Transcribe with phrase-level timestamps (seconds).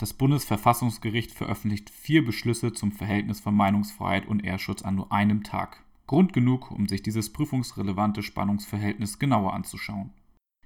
[0.00, 5.84] Das Bundesverfassungsgericht veröffentlicht vier Beschlüsse zum Verhältnis von Meinungsfreiheit und Ehrschutz an nur einem Tag.
[6.06, 10.14] Grund genug, um sich dieses prüfungsrelevante Spannungsverhältnis genauer anzuschauen.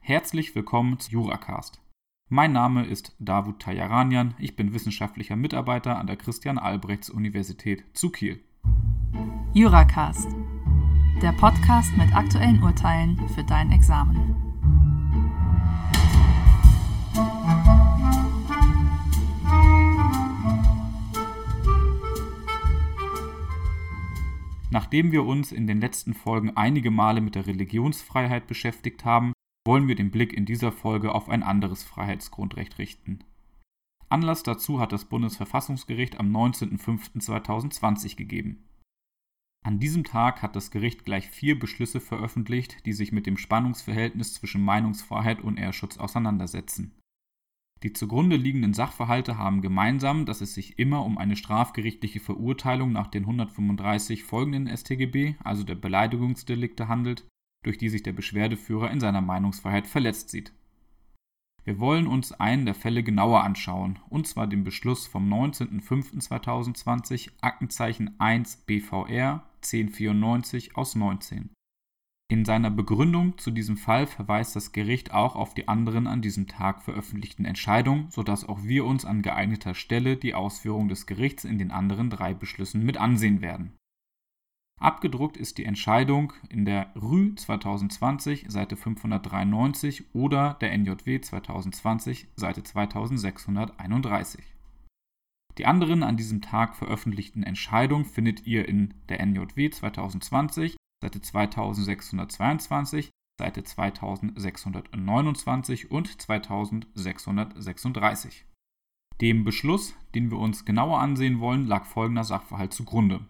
[0.00, 1.80] Herzlich willkommen zu Juracast.
[2.28, 8.40] Mein Name ist Davut Tajaranian, ich bin wissenschaftlicher Mitarbeiter an der Christian-Albrechts-Universität zu Kiel.
[9.52, 10.28] Juracast,
[11.22, 14.53] der Podcast mit aktuellen Urteilen für dein Examen.
[24.94, 29.32] Nachdem wir uns in den letzten Folgen einige Male mit der Religionsfreiheit beschäftigt haben,
[29.66, 33.24] wollen wir den Blick in dieser Folge auf ein anderes Freiheitsgrundrecht richten.
[34.08, 38.62] Anlass dazu hat das Bundesverfassungsgericht am 19.05.2020 gegeben.
[39.64, 44.34] An diesem Tag hat das Gericht gleich vier Beschlüsse veröffentlicht, die sich mit dem Spannungsverhältnis
[44.34, 46.92] zwischen Meinungsfreiheit und Ehrschutz auseinandersetzen.
[47.84, 53.08] Die zugrunde liegenden Sachverhalte haben gemeinsam, dass es sich immer um eine strafgerichtliche Verurteilung nach
[53.08, 57.26] den 135 folgenden StGB, also der Beleidigungsdelikte, handelt,
[57.62, 60.54] durch die sich der Beschwerdeführer in seiner Meinungsfreiheit verletzt sieht.
[61.64, 68.18] Wir wollen uns einen der Fälle genauer anschauen, und zwar den Beschluss vom 19.05.2020 Aktenzeichen
[68.18, 71.50] 1 BVR 1094 aus 19.
[72.34, 76.48] In seiner Begründung zu diesem Fall verweist das Gericht auch auf die anderen an diesem
[76.48, 81.58] Tag veröffentlichten Entscheidungen, sodass auch wir uns an geeigneter Stelle die Ausführung des Gerichts in
[81.58, 83.76] den anderen drei Beschlüssen mit ansehen werden.
[84.80, 92.64] Abgedruckt ist die Entscheidung in der Rü 2020 Seite 593 oder der NJW 2020 Seite
[92.64, 94.42] 2631.
[95.58, 103.10] Die anderen an diesem Tag veröffentlichten Entscheidungen findet ihr in der NJW 2020 Seite 2622,
[103.38, 108.46] Seite 2629 und 2636.
[109.20, 113.20] Dem Beschluss, den wir uns genauer ansehen wollen, lag folgender Sachverhalt zugrunde.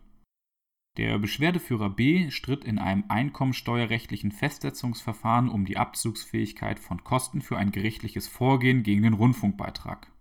[0.98, 7.72] Der Beschwerdeführer B stritt in einem einkommensteuerrechtlichen Festsetzungsverfahren um die Abzugsfähigkeit von Kosten für ein
[7.72, 10.12] gerichtliches Vorgehen gegen den Rundfunkbeitrag.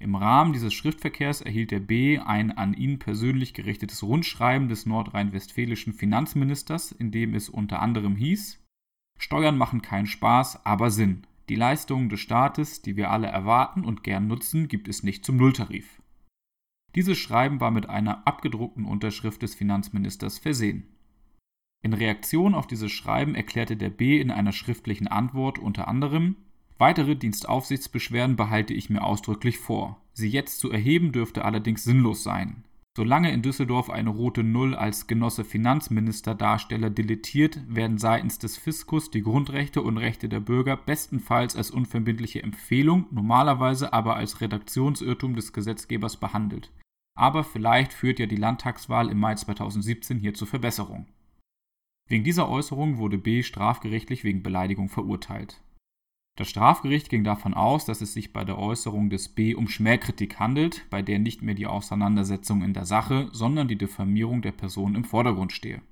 [0.00, 5.92] Im Rahmen dieses Schriftverkehrs erhielt der B ein an ihn persönlich gerichtetes Rundschreiben des nordrhein-westfälischen
[5.92, 8.64] Finanzministers, in dem es unter anderem hieß:
[9.18, 11.26] Steuern machen keinen Spaß, aber Sinn.
[11.48, 15.36] Die Leistungen des Staates, die wir alle erwarten und gern nutzen, gibt es nicht zum
[15.36, 16.00] Nulltarif.
[16.94, 20.86] Dieses Schreiben war mit einer abgedruckten Unterschrift des Finanzministers versehen.
[21.82, 26.36] In Reaktion auf dieses Schreiben erklärte der B in einer schriftlichen Antwort unter anderem
[26.78, 30.00] Weitere Dienstaufsichtsbeschwerden behalte ich mir ausdrücklich vor.
[30.12, 32.64] Sie jetzt zu erheben dürfte allerdings sinnlos sein.
[32.96, 39.10] Solange in Düsseldorf eine rote Null als Genosse Finanzminister Darsteller dilettiert, werden seitens des Fiskus
[39.10, 45.52] die Grundrechte und Rechte der Bürger bestenfalls als unverbindliche Empfehlung, normalerweise aber als Redaktionsirrtum des
[45.52, 46.72] Gesetzgebers behandelt.
[47.16, 51.06] Aber vielleicht führt ja die Landtagswahl im Mai 2017 hier zur Verbesserung.
[52.08, 55.60] Wegen dieser Äußerung wurde B strafgerichtlich wegen Beleidigung verurteilt.
[56.38, 60.38] Das Strafgericht ging davon aus, dass es sich bei der Äußerung des B um Schmähkritik
[60.38, 64.94] handelt, bei der nicht mehr die Auseinandersetzung in der Sache, sondern die Diffamierung der Person
[64.94, 65.82] im Vordergrund stehe.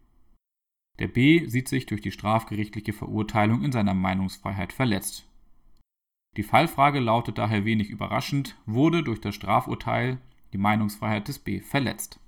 [1.00, 5.26] Der B sieht sich durch die strafgerichtliche Verurteilung in seiner Meinungsfreiheit verletzt.
[6.36, 10.18] Die Fallfrage lautet daher wenig überraschend, wurde durch das Strafurteil
[10.52, 12.20] die Meinungsfreiheit des B verletzt.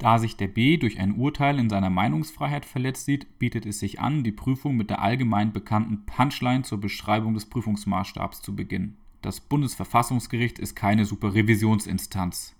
[0.00, 4.00] Da sich der B durch ein Urteil in seiner Meinungsfreiheit verletzt sieht, bietet es sich
[4.00, 8.96] an, die Prüfung mit der allgemein bekannten Punchline zur Beschreibung des Prüfungsmaßstabs zu beginnen.
[9.20, 12.56] Das Bundesverfassungsgericht ist keine Superrevisionsinstanz.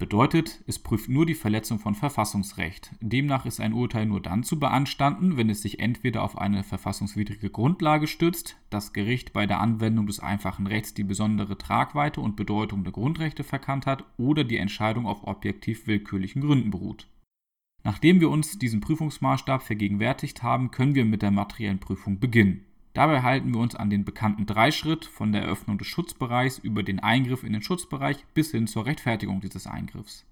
[0.00, 2.90] Bedeutet, es prüft nur die Verletzung von Verfassungsrecht.
[3.02, 7.50] Demnach ist ein Urteil nur dann zu beanstanden, wenn es sich entweder auf eine verfassungswidrige
[7.50, 12.82] Grundlage stützt, das Gericht bei der Anwendung des einfachen Rechts die besondere Tragweite und Bedeutung
[12.82, 17.06] der Grundrechte verkannt hat oder die Entscheidung auf objektiv willkürlichen Gründen beruht.
[17.84, 22.64] Nachdem wir uns diesen Prüfungsmaßstab vergegenwärtigt haben, können wir mit der materiellen Prüfung beginnen.
[22.92, 26.98] Dabei halten wir uns an den bekannten Dreischritt von der Eröffnung des Schutzbereichs über den
[26.98, 30.26] Eingriff in den Schutzbereich bis hin zur Rechtfertigung dieses Eingriffs.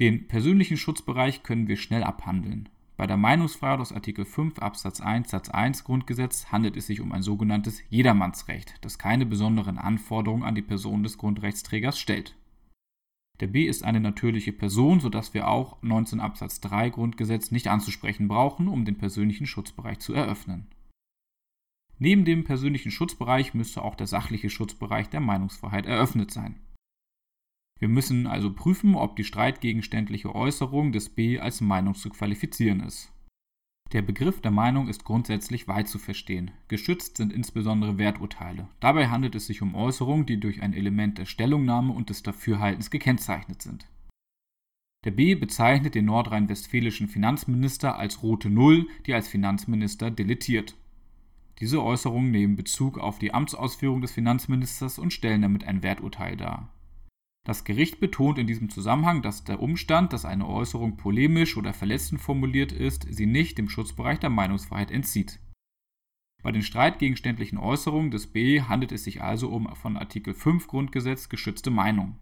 [0.00, 2.68] Den persönlichen Schutzbereich können wir schnell abhandeln.
[2.96, 7.12] Bei der Meinungsfreiheit aus Artikel 5 Absatz 1 Satz 1 Grundgesetz handelt es sich um
[7.12, 12.36] ein sogenanntes Jedermannsrecht, das keine besonderen Anforderungen an die Person des Grundrechtsträgers stellt.
[13.40, 18.28] Der B ist eine natürliche Person, sodass wir auch 19 Absatz 3 Grundgesetz nicht anzusprechen
[18.28, 20.66] brauchen, um den persönlichen Schutzbereich zu eröffnen.
[22.02, 26.58] Neben dem persönlichen Schutzbereich müsste auch der sachliche Schutzbereich der Meinungsfreiheit eröffnet sein.
[27.78, 33.12] Wir müssen also prüfen, ob die streitgegenständliche Äußerung des B als Meinung zu qualifizieren ist.
[33.92, 36.52] Der Begriff der Meinung ist grundsätzlich weit zu verstehen.
[36.68, 38.68] Geschützt sind insbesondere Werturteile.
[38.80, 42.90] Dabei handelt es sich um Äußerungen, die durch ein Element der Stellungnahme und des Dafürhaltens
[42.90, 43.86] gekennzeichnet sind.
[45.04, 50.76] Der B bezeichnet den nordrhein-westfälischen Finanzminister als rote Null, die als Finanzminister deletiert.
[51.60, 56.72] Diese Äußerungen nehmen Bezug auf die Amtsausführung des Finanzministers und stellen damit ein Werturteil dar.
[57.46, 62.20] Das Gericht betont in diesem Zusammenhang, dass der Umstand, dass eine Äußerung polemisch oder verletzend
[62.20, 65.40] formuliert ist, sie nicht dem Schutzbereich der Meinungsfreiheit entzieht.
[66.42, 71.28] Bei den streitgegenständlichen Äußerungen des B handelt es sich also um von Artikel 5 Grundgesetz
[71.28, 72.18] geschützte Meinung.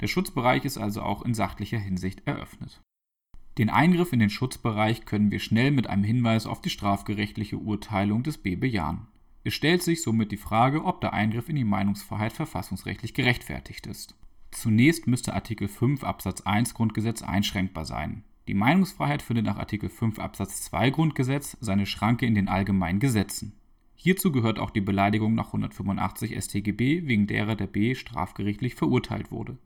[0.00, 2.82] Der Schutzbereich ist also auch in sachlicher Hinsicht eröffnet.
[3.56, 8.24] Den Eingriff in den Schutzbereich können wir schnell mit einem Hinweis auf die strafgerechtliche Urteilung
[8.24, 9.06] des B bejahen.
[9.44, 14.16] Es stellt sich somit die Frage, ob der Eingriff in die Meinungsfreiheit verfassungsrechtlich gerechtfertigt ist.
[14.50, 18.24] Zunächst müsste Artikel 5 Absatz 1 Grundgesetz einschränkbar sein.
[18.48, 23.52] Die Meinungsfreiheit findet nach Artikel 5 Absatz 2 Grundgesetz seine Schranke in den allgemeinen Gesetzen.
[23.94, 29.58] Hierzu gehört auch die Beleidigung nach 185 StGB, wegen derer der B strafgerichtlich verurteilt wurde.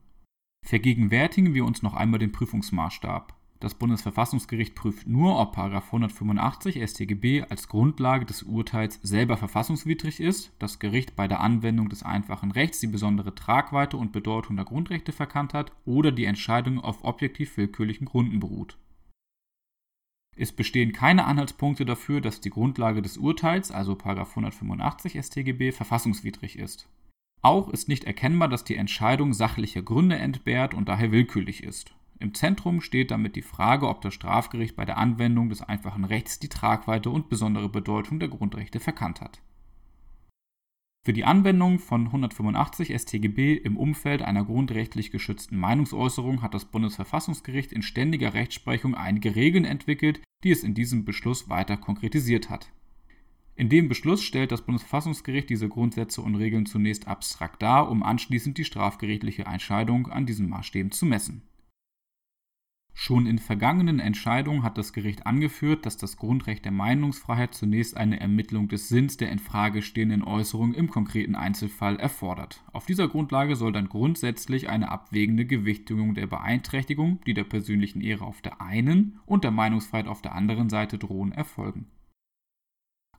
[0.65, 3.38] Vergegenwärtigen wir uns noch einmal den Prüfungsmaßstab.
[3.61, 10.79] Das Bundesverfassungsgericht prüft nur, ob 185 StGB als Grundlage des Urteils selber verfassungswidrig ist, das
[10.79, 15.55] Gericht bei der Anwendung des einfachen Rechts die besondere Tragweite und Bedeutung der Grundrechte verkannt
[15.55, 18.79] hat oder die Entscheidung auf objektiv willkürlichen Gründen beruht.
[20.37, 26.89] Es bestehen keine Anhaltspunkte dafür, dass die Grundlage des Urteils, also 185 StGB, verfassungswidrig ist.
[27.43, 31.93] Auch ist nicht erkennbar, dass die Entscheidung sachliche Gründe entbehrt und daher willkürlich ist.
[32.21, 36.39] Im Zentrum steht damit die Frage, ob das Strafgericht bei der Anwendung des einfachen Rechts
[36.39, 39.41] die Tragweite und besondere Bedeutung der Grundrechte verkannt hat.
[41.05, 47.73] Für die Anwendung von 185 StGB im Umfeld einer grundrechtlich geschützten Meinungsäußerung hat das Bundesverfassungsgericht
[47.73, 52.71] in ständiger Rechtsprechung einige Regeln entwickelt, die es in diesem Beschluss weiter konkretisiert hat.
[53.55, 58.59] In dem Beschluss stellt das Bundesverfassungsgericht diese Grundsätze und Regeln zunächst abstrakt dar, um anschließend
[58.59, 61.48] die strafgerichtliche Entscheidung an diesen Maßstäben zu messen.
[63.01, 68.19] Schon in vergangenen Entscheidungen hat das Gericht angeführt, dass das Grundrecht der Meinungsfreiheit zunächst eine
[68.19, 72.61] Ermittlung des Sinns der in Frage stehenden Äußerung im konkreten Einzelfall erfordert.
[72.73, 78.25] Auf dieser Grundlage soll dann grundsätzlich eine abwägende Gewichtigung der Beeinträchtigung, die der persönlichen Ehre
[78.25, 81.87] auf der einen und der Meinungsfreiheit auf der anderen Seite drohen, erfolgen.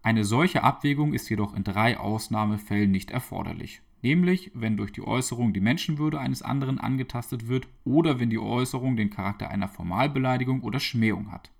[0.02, 5.54] Eine solche Abwägung ist jedoch in drei Ausnahmefällen nicht erforderlich nämlich wenn durch die Äußerung
[5.54, 10.80] die Menschenwürde eines anderen angetastet wird oder wenn die Äußerung den Charakter einer Formalbeleidigung oder
[10.80, 11.52] Schmähung hat.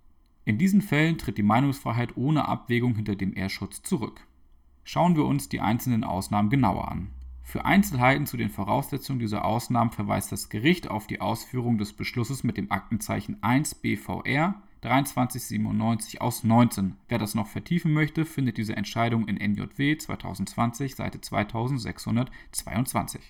[0.46, 4.26] In diesen Fällen tritt die Meinungsfreiheit ohne Abwägung hinter dem Ehrschutz zurück.
[4.84, 7.10] Schauen wir uns die einzelnen Ausnahmen genauer an.
[7.44, 12.44] Für Einzelheiten zu den Voraussetzungen dieser Ausnahmen verweist das Gericht auf die Ausführung des Beschlusses
[12.44, 16.96] mit dem Aktenzeichen 1 BVR 2397 aus 19.
[17.08, 23.22] Wer das noch vertiefen möchte, findet diese Entscheidung in NJW 2020, Seite 2622.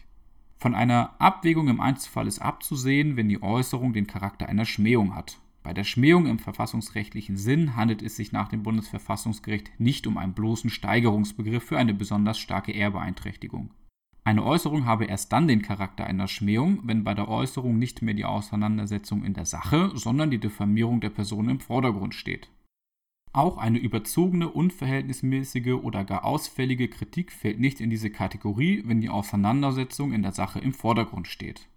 [0.57, 5.39] Von einer Abwägung im Einzelfall ist abzusehen, wenn die Äußerung den Charakter einer Schmähung hat.
[5.63, 10.33] Bei der Schmähung im verfassungsrechtlichen Sinn handelt es sich nach dem Bundesverfassungsgericht nicht um einen
[10.33, 13.71] bloßen Steigerungsbegriff für eine besonders starke Ehrbeeinträchtigung.
[14.23, 18.13] Eine Äußerung habe erst dann den Charakter einer Schmähung, wenn bei der Äußerung nicht mehr
[18.13, 22.49] die Auseinandersetzung in der Sache, sondern die Diffamierung der Person im Vordergrund steht.
[23.31, 29.09] Auch eine überzogene, unverhältnismäßige oder gar ausfällige Kritik fällt nicht in diese Kategorie, wenn die
[29.09, 31.67] Auseinandersetzung in der Sache im Vordergrund steht.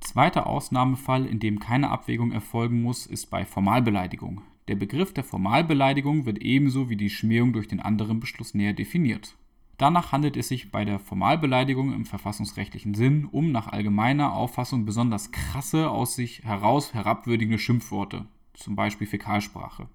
[0.00, 4.42] Zweiter Ausnahmefall, in dem keine Abwägung erfolgen muss, ist bei Formalbeleidigung.
[4.68, 9.36] Der Begriff der Formalbeleidigung wird ebenso wie die Schmähung durch den anderen Beschluss näher definiert.
[9.80, 15.32] Danach handelt es sich bei der Formalbeleidigung im verfassungsrechtlichen Sinn um nach allgemeiner Auffassung besonders
[15.32, 19.88] krasse, aus sich heraus herabwürdigende Schimpfworte, zum Beispiel Fäkalsprache.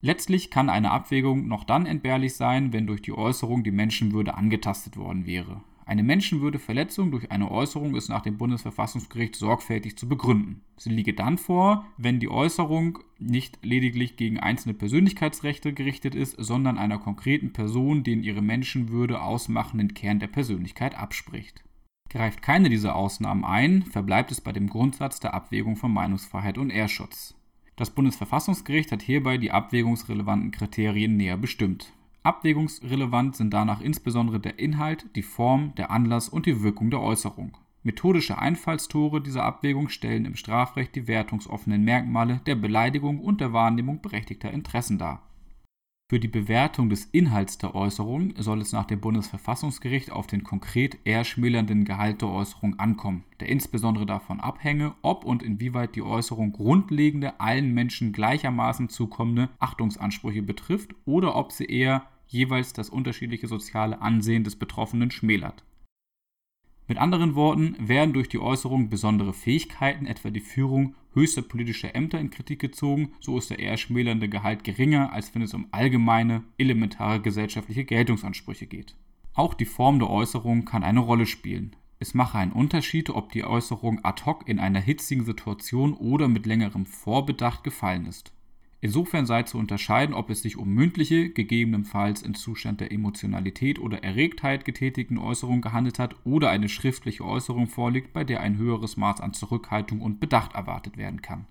[0.00, 4.96] Letztlich kann eine Abwägung noch dann entbehrlich sein, wenn durch die Äußerung die Menschenwürde angetastet
[4.96, 5.60] worden wäre.
[5.88, 10.60] Eine Menschenwürdeverletzung durch eine Äußerung ist nach dem Bundesverfassungsgericht sorgfältig zu begründen.
[10.76, 16.76] Sie liege dann vor, wenn die Äußerung nicht lediglich gegen einzelne Persönlichkeitsrechte gerichtet ist, sondern
[16.76, 21.64] einer konkreten Person den ihre Menschenwürde ausmachenden Kern der Persönlichkeit abspricht.
[22.10, 26.68] Greift keine dieser Ausnahmen ein, verbleibt es bei dem Grundsatz der Abwägung von Meinungsfreiheit und
[26.68, 27.34] Ehrschutz.
[27.76, 31.94] Das Bundesverfassungsgericht hat hierbei die abwägungsrelevanten Kriterien näher bestimmt.
[32.28, 37.56] Abwägungsrelevant sind danach insbesondere der Inhalt, die Form, der Anlass und die Wirkung der Äußerung.
[37.82, 44.02] Methodische Einfallstore dieser Abwägung stellen im Strafrecht die wertungsoffenen Merkmale der Beleidigung und der Wahrnehmung
[44.02, 45.22] berechtigter Interessen dar
[46.10, 50.98] Für die Bewertung des Inhalts der Äußerung soll es nach dem Bundesverfassungsgericht auf den konkret
[51.04, 56.52] eher schmälernden Gehalt der Äußerung ankommen, der insbesondere davon abhänge, ob und inwieweit die Äußerung
[56.52, 64.00] grundlegende, allen Menschen gleichermaßen zukommende Achtungsansprüche betrifft oder ob sie eher jeweils das unterschiedliche soziale
[64.00, 65.64] Ansehen des Betroffenen schmälert.
[66.86, 72.18] Mit anderen Worten werden durch die Äußerung besondere Fähigkeiten, etwa die Führung höchster politischer Ämter,
[72.18, 76.44] in Kritik gezogen, so ist der eher schmälernde Gehalt geringer, als wenn es um allgemeine,
[76.56, 78.94] elementare gesellschaftliche Geltungsansprüche geht.
[79.34, 81.76] Auch die Form der Äußerung kann eine Rolle spielen.
[81.98, 86.46] Es mache einen Unterschied, ob die Äußerung ad hoc in einer hitzigen Situation oder mit
[86.46, 88.32] längerem Vorbedacht gefallen ist.
[88.80, 94.04] Insofern sei zu unterscheiden, ob es sich um mündliche, gegebenenfalls in Zustand der Emotionalität oder
[94.04, 99.20] Erregtheit getätigten Äußerungen gehandelt hat oder eine schriftliche Äußerung vorliegt, bei der ein höheres Maß
[99.20, 101.46] an Zurückhaltung und Bedacht erwartet werden kann.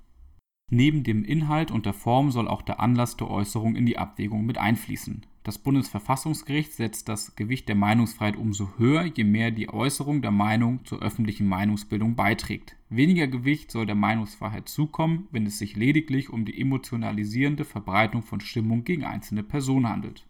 [0.70, 4.46] Neben dem Inhalt und der Form soll auch der Anlass der Äußerung in die Abwägung
[4.46, 5.26] mit einfließen.
[5.44, 10.84] Das Bundesverfassungsgericht setzt das Gewicht der Meinungsfreiheit umso höher, je mehr die Äußerung der Meinung
[10.84, 12.76] zur öffentlichen Meinungsbildung beiträgt.
[12.90, 18.42] Weniger Gewicht soll der Meinungsfreiheit zukommen, wenn es sich lediglich um die emotionalisierende Verbreitung von
[18.42, 20.28] Stimmung gegen einzelne Personen handelt.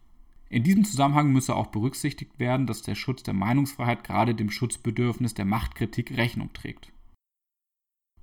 [0.50, 5.34] In diesem Zusammenhang müsse auch berücksichtigt werden, dass der Schutz der Meinungsfreiheit gerade dem Schutzbedürfnis
[5.34, 6.92] der Machtkritik Rechnung trägt.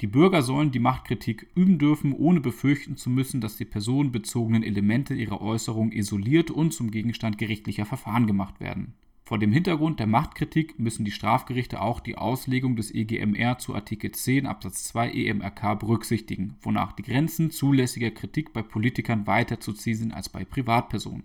[0.02, 5.14] Die Bürger sollen die Machtkritik üben dürfen, ohne befürchten zu müssen, dass die personenbezogenen Elemente
[5.14, 8.94] ihrer Äußerung isoliert und zum Gegenstand gerichtlicher Verfahren gemacht werden.
[9.24, 14.12] Vor dem Hintergrund der Machtkritik müssen die Strafgerichte auch die Auslegung des EGMR zu Artikel
[14.12, 19.96] 10 Absatz 2 EMRK berücksichtigen, wonach die Grenzen zulässiger Kritik bei Politikern weiter zu ziehen
[19.96, 21.24] sind als bei Privatpersonen.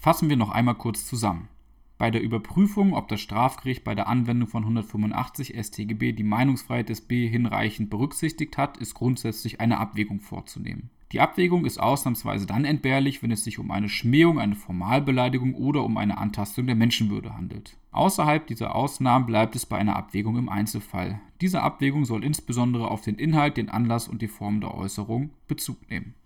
[0.00, 1.48] Fassen wir noch einmal kurz zusammen.
[2.02, 7.00] Bei der Überprüfung, ob das Strafgericht bei der Anwendung von 185 StGB die Meinungsfreiheit des
[7.00, 10.90] B hinreichend berücksichtigt hat, ist grundsätzlich eine Abwägung vorzunehmen.
[11.12, 15.84] Die Abwägung ist ausnahmsweise dann entbehrlich, wenn es sich um eine Schmähung, eine Formalbeleidigung oder
[15.84, 17.76] um eine Antastung der Menschenwürde handelt.
[17.92, 21.20] Außerhalb dieser Ausnahmen bleibt es bei einer Abwägung im Einzelfall.
[21.40, 25.88] Diese Abwägung soll insbesondere auf den Inhalt, den Anlass und die Form der Äußerung Bezug
[25.88, 26.16] nehmen.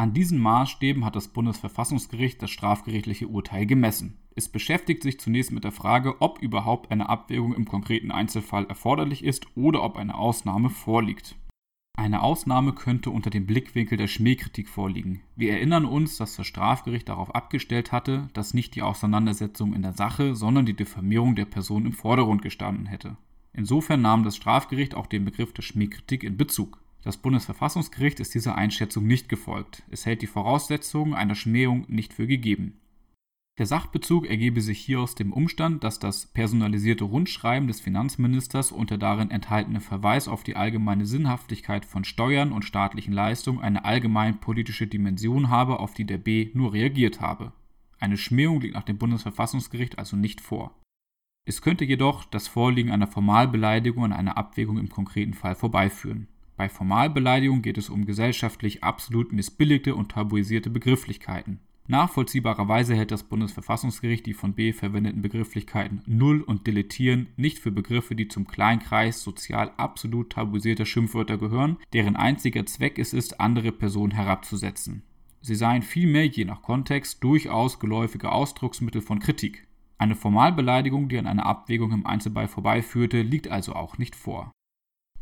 [0.00, 4.16] An diesen Maßstäben hat das Bundesverfassungsgericht das strafgerichtliche Urteil gemessen.
[4.36, 9.24] Es beschäftigt sich zunächst mit der Frage, ob überhaupt eine Abwägung im konkreten Einzelfall erforderlich
[9.24, 11.34] ist oder ob eine Ausnahme vorliegt.
[11.98, 15.22] Eine Ausnahme könnte unter dem Blickwinkel der Schmähkritik vorliegen.
[15.34, 19.94] Wir erinnern uns, dass das Strafgericht darauf abgestellt hatte, dass nicht die Auseinandersetzung in der
[19.94, 23.16] Sache, sondern die Diffamierung der Person im Vordergrund gestanden hätte.
[23.52, 26.78] Insofern nahm das Strafgericht auch den Begriff der Schmähkritik in Bezug.
[27.02, 29.82] Das Bundesverfassungsgericht ist dieser Einschätzung nicht gefolgt.
[29.90, 32.80] Es hält die Voraussetzungen einer Schmähung nicht für gegeben.
[33.58, 38.90] Der Sachbezug ergebe sich hier aus dem Umstand, dass das personalisierte Rundschreiben des Finanzministers und
[38.90, 44.38] der darin enthaltene Verweis auf die allgemeine Sinnhaftigkeit von Steuern und staatlichen Leistungen eine allgemein
[44.38, 47.52] politische Dimension habe, auf die der B nur reagiert habe.
[47.98, 50.76] Eine Schmähung liegt nach dem Bundesverfassungsgericht also nicht vor.
[51.44, 56.28] Es könnte jedoch das Vorliegen einer Formalbeleidigung an einer Abwägung im konkreten Fall vorbeiführen.
[56.58, 61.60] Bei Formalbeleidigung geht es um gesellschaftlich absolut missbilligte und tabuisierte Begrifflichkeiten.
[61.86, 68.16] Nachvollziehbarerweise hält das Bundesverfassungsgericht die von B verwendeten Begrifflichkeiten Null und Deletieren nicht für Begriffe,
[68.16, 74.12] die zum Kleinkreis sozial absolut tabuisierter Schimpfwörter gehören, deren einziger Zweck es ist, andere Personen
[74.12, 75.04] herabzusetzen.
[75.40, 79.68] Sie seien vielmehr je nach Kontext durchaus geläufige Ausdrucksmittel von Kritik.
[79.96, 84.50] Eine Formalbeleidigung, die an einer Abwägung im Einzelfall vorbeiführte, liegt also auch nicht vor.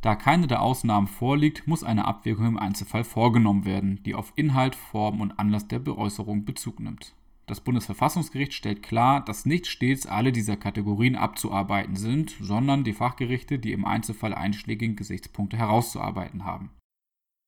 [0.07, 4.77] Da keine der Ausnahmen vorliegt, muss eine Abwägung im Einzelfall vorgenommen werden, die auf Inhalt,
[4.77, 7.17] Form und Anlass der Beäußerung Bezug nimmt.
[7.47, 13.59] Das Bundesverfassungsgericht stellt klar, dass nicht stets alle dieser Kategorien abzuarbeiten sind, sondern die Fachgerichte
[13.59, 16.71] die im Einzelfall einschlägigen Gesichtspunkte herauszuarbeiten haben.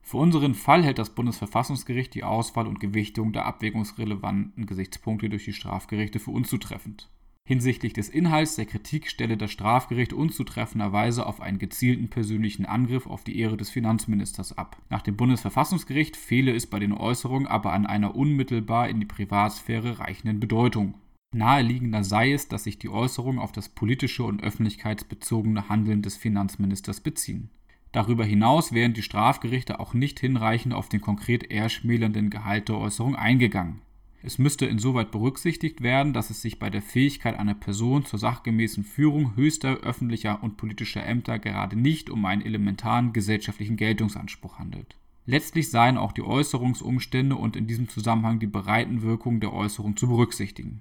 [0.03, 5.53] Für unseren Fall hält das Bundesverfassungsgericht die Auswahl und Gewichtung der abwägungsrelevanten Gesichtspunkte durch die
[5.53, 7.09] Strafgerichte für unzutreffend.
[7.49, 13.25] Hinsichtlich des Inhalts der Kritik stelle das Strafgericht unzutreffenderweise auf einen gezielten persönlichen Angriff auf
[13.25, 14.77] die Ehre des Finanzministers ab.
[14.91, 19.99] Nach dem Bundesverfassungsgericht fehle es bei den Äußerungen aber an einer unmittelbar in die Privatsphäre
[19.99, 20.99] reichenden Bedeutung.
[21.35, 27.01] Naheliegender sei es, dass sich die Äußerungen auf das politische und öffentlichkeitsbezogene Handeln des Finanzministers
[27.01, 27.49] beziehen.
[27.93, 32.77] Darüber hinaus wären die Strafgerichte auch nicht hinreichend auf den konkret eher schmälernden Gehalt der
[32.77, 33.81] Äußerung eingegangen.
[34.23, 38.83] Es müsste insoweit berücksichtigt werden, dass es sich bei der Fähigkeit einer Person zur sachgemäßen
[38.83, 44.97] Führung höchster öffentlicher und politischer Ämter gerade nicht um einen elementaren gesellschaftlichen Geltungsanspruch handelt.
[45.25, 50.81] Letztlich seien auch die Äußerungsumstände und in diesem Zusammenhang die Breitenwirkung der Äußerung zu berücksichtigen.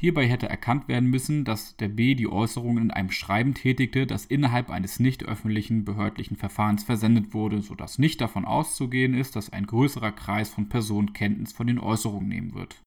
[0.00, 4.26] Hierbei hätte erkannt werden müssen, dass der B die Äußerungen in einem Schreiben tätigte, das
[4.26, 9.66] innerhalb eines nicht öffentlichen behördlichen Verfahrens versendet wurde, sodass nicht davon auszugehen ist, dass ein
[9.66, 12.80] größerer Kreis von Personen Kenntnis von den Äußerungen nehmen wird.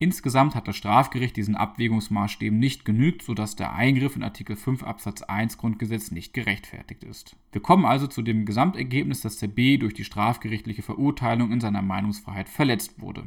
[0.00, 5.20] Insgesamt hat das Strafgericht diesen Abwägungsmaßstäben nicht genügt, sodass der Eingriff in Artikel 5 Absatz
[5.20, 7.36] 1 Grundgesetz nicht gerechtfertigt ist.
[7.52, 11.82] Wir kommen also zu dem Gesamtergebnis, dass der B durch die strafgerichtliche Verurteilung in seiner
[11.82, 13.24] Meinungsfreiheit verletzt wurde.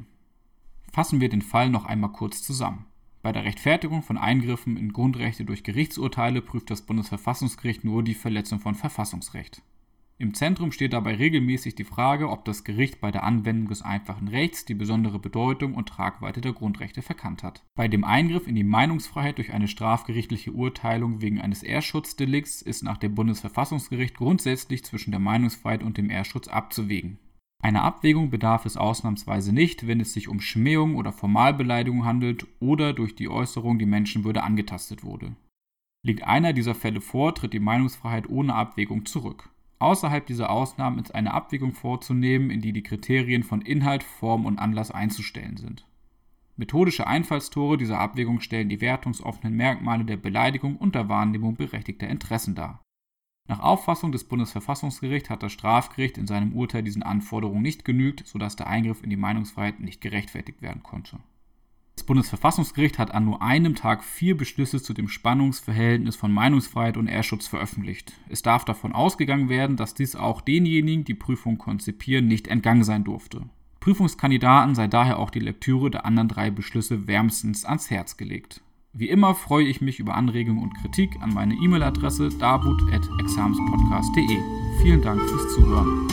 [0.92, 2.86] Fassen wir den Fall noch einmal kurz zusammen.
[3.22, 8.60] Bei der Rechtfertigung von Eingriffen in Grundrechte durch Gerichtsurteile prüft das Bundesverfassungsgericht nur die Verletzung
[8.60, 9.62] von Verfassungsrecht.
[10.18, 14.28] Im Zentrum steht dabei regelmäßig die Frage, ob das Gericht bei der Anwendung des einfachen
[14.28, 17.64] Rechts die besondere Bedeutung und Tragweite der Grundrechte verkannt hat.
[17.76, 22.98] Bei dem Eingriff in die Meinungsfreiheit durch eine strafgerichtliche Urteilung wegen eines Ehrschutzdeliks ist nach
[22.98, 27.18] dem Bundesverfassungsgericht grundsätzlich zwischen der Meinungsfreiheit und dem Ehrschutz abzuwägen.
[27.64, 32.94] Einer Abwägung bedarf es ausnahmsweise nicht, wenn es sich um Schmähung oder Formalbeleidigung handelt oder
[32.94, 35.36] durch die Äußerung die Menschenwürde angetastet wurde.
[36.04, 39.50] Liegt einer dieser Fälle vor, tritt die Meinungsfreiheit ohne Abwägung zurück.
[39.78, 44.58] Außerhalb dieser Ausnahmen ist eine Abwägung vorzunehmen, in die die Kriterien von Inhalt, Form und
[44.58, 45.86] Anlass einzustellen sind.
[46.58, 52.56] Methodische Einfallstore dieser Abwägung stellen die wertungsoffenen Merkmale der Beleidigung und der Wahrnehmung berechtigter Interessen
[52.56, 52.82] dar.
[53.48, 58.56] Nach Auffassung des Bundesverfassungsgerichts hat das Strafgericht in seinem Urteil diesen Anforderungen nicht genügt, sodass
[58.56, 61.20] der Eingriff in die Meinungsfreiheit nicht gerechtfertigt werden konnte.
[61.96, 67.08] Das Bundesverfassungsgericht hat an nur einem Tag vier Beschlüsse zu dem Spannungsverhältnis von Meinungsfreiheit und
[67.08, 68.14] Ehrschutz veröffentlicht.
[68.30, 73.04] Es darf davon ausgegangen werden, dass dies auch denjenigen, die Prüfung konzipieren, nicht entgangen sein
[73.04, 73.44] durfte.
[73.82, 78.62] Prüfungskandidaten sei daher auch die Lektüre der anderen drei Beschlüsse wärmstens ans Herz gelegt.
[78.94, 84.38] Wie immer freue ich mich über Anregungen und Kritik an meine E-Mail-Adresse darbut.examspodcast.de.
[84.82, 86.11] Vielen Dank fürs Zuhören.